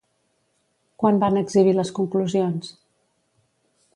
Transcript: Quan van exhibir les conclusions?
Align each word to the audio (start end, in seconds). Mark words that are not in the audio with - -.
Quan 1.03 1.19
van 1.25 1.37
exhibir 1.41 1.75
les 1.81 1.93
conclusions? 1.99 2.73